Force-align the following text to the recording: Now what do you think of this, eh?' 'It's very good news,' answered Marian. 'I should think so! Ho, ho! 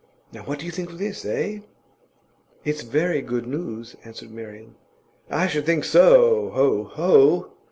Now 0.33 0.41
what 0.41 0.57
do 0.57 0.65
you 0.65 0.71
think 0.71 0.89
of 0.89 0.97
this, 0.97 1.25
eh?' 1.25 1.59
'It's 2.65 2.81
very 2.81 3.21
good 3.21 3.45
news,' 3.45 3.95
answered 4.03 4.31
Marian. 4.31 4.73
'I 5.29 5.45
should 5.45 5.65
think 5.67 5.83
so! 5.83 6.49
Ho, 6.55 6.85
ho! 6.85 7.51